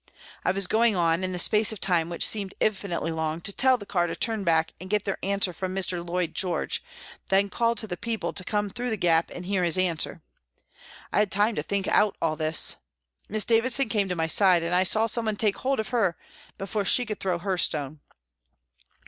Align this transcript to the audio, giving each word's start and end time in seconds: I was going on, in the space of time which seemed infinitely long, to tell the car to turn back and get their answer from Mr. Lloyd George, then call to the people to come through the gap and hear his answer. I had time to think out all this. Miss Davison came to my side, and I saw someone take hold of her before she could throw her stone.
I 0.43 0.51
was 0.51 0.65
going 0.65 0.95
on, 0.95 1.23
in 1.23 1.31
the 1.31 1.37
space 1.37 1.71
of 1.71 1.79
time 1.79 2.09
which 2.09 2.25
seemed 2.27 2.55
infinitely 2.59 3.11
long, 3.11 3.39
to 3.41 3.53
tell 3.53 3.77
the 3.77 3.85
car 3.85 4.07
to 4.07 4.15
turn 4.15 4.43
back 4.43 4.73
and 4.81 4.89
get 4.89 5.03
their 5.05 5.19
answer 5.21 5.53
from 5.53 5.75
Mr. 5.75 6.03
Lloyd 6.03 6.33
George, 6.33 6.81
then 7.29 7.51
call 7.51 7.75
to 7.75 7.85
the 7.85 7.95
people 7.97 8.33
to 8.33 8.43
come 8.43 8.71
through 8.71 8.89
the 8.89 8.97
gap 8.97 9.29
and 9.31 9.45
hear 9.45 9.63
his 9.63 9.77
answer. 9.77 10.23
I 11.13 11.19
had 11.19 11.29
time 11.31 11.53
to 11.53 11.61
think 11.61 11.87
out 11.87 12.17
all 12.19 12.35
this. 12.35 12.77
Miss 13.29 13.45
Davison 13.45 13.89
came 13.89 14.09
to 14.09 14.15
my 14.15 14.25
side, 14.25 14.63
and 14.63 14.73
I 14.73 14.85
saw 14.85 15.05
someone 15.05 15.35
take 15.35 15.57
hold 15.59 15.79
of 15.79 15.89
her 15.89 16.17
before 16.57 16.83
she 16.83 17.05
could 17.05 17.19
throw 17.19 17.37
her 17.37 17.55
stone. 17.59 17.99